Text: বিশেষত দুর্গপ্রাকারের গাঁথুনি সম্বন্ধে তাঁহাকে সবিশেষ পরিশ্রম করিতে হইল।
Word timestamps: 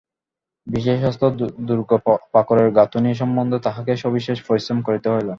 বিশেষত 0.67 1.21
দুর্গপ্রাকারের 1.67 2.69
গাঁথুনি 2.77 3.11
সম্বন্ধে 3.15 3.57
তাঁহাকে 3.65 3.93
সবিশেষ 4.03 4.37
পরিশ্রম 4.47 4.77
করিতে 4.87 5.07
হইল। 5.09 5.27